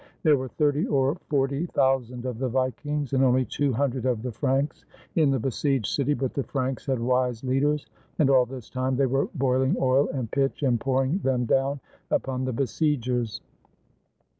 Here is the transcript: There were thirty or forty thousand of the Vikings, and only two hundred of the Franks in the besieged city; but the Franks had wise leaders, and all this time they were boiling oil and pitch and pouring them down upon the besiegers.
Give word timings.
There 0.23 0.35
were 0.35 0.47
thirty 0.47 0.87
or 0.87 1.13
forty 1.29 1.67
thousand 1.67 2.25
of 2.25 2.39
the 2.39 2.49
Vikings, 2.49 3.13
and 3.13 3.23
only 3.23 3.45
two 3.45 3.71
hundred 3.71 4.07
of 4.07 4.23
the 4.23 4.31
Franks 4.31 4.83
in 5.15 5.29
the 5.29 5.37
besieged 5.37 5.85
city; 5.85 6.15
but 6.15 6.33
the 6.33 6.41
Franks 6.41 6.87
had 6.87 6.97
wise 6.97 7.43
leaders, 7.43 7.85
and 8.17 8.27
all 8.27 8.47
this 8.47 8.67
time 8.71 8.95
they 8.95 9.05
were 9.05 9.29
boiling 9.35 9.75
oil 9.79 10.09
and 10.09 10.31
pitch 10.31 10.63
and 10.63 10.79
pouring 10.79 11.19
them 11.19 11.45
down 11.45 11.81
upon 12.09 12.45
the 12.45 12.51
besiegers. 12.53 13.41